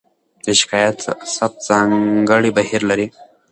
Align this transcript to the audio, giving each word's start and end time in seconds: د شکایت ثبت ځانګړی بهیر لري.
د 0.45 0.47
شکایت 0.59 0.99
ثبت 1.35 1.57
ځانګړی 1.69 2.49
بهیر 2.57 2.81
لري. 2.89 3.07